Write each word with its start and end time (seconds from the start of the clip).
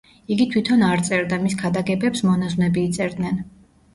იგი 0.35 0.45
თვითონ 0.53 0.79
არ 0.85 1.03
წერდა, 1.09 1.37
მის 1.43 1.57
ქადაგებებს 1.59 2.23
მონაზვნები 2.29 2.87
იწერდნენ. 2.89 3.37